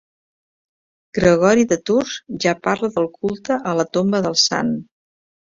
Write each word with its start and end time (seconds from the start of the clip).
Gregori 1.17 1.65
de 1.73 1.77
Tours 1.89 2.15
ja 2.47 2.55
parla 2.69 2.91
del 2.97 3.07
culte 3.19 3.59
a 3.75 3.77
la 3.83 3.87
tomba 3.99 4.25
del 4.29 4.41
sant. 4.47 4.75